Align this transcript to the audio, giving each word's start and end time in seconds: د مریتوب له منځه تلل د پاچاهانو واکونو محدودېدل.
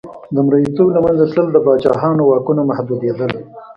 د 0.35 0.37
مریتوب 0.45 0.87
له 0.95 0.99
منځه 1.05 1.25
تلل 1.31 1.47
د 1.53 1.57
پاچاهانو 1.65 2.21
واکونو 2.29 2.61
محدودېدل. 2.69 3.31